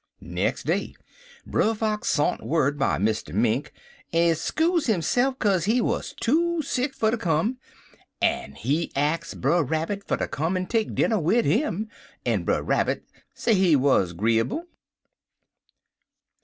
[0.19, 0.95] "Nex' day,
[1.45, 3.35] Brer Fox sont word by Mr.
[3.35, 3.71] Mink,
[4.11, 7.59] en skuze hisse'f kaze he wuz too sick fer ter come,
[8.19, 11.87] en he ax Brer Rabbit fer ter come en take dinner wid him,
[12.25, 14.63] en Brer Rabbit say he wuz 'gree'ble.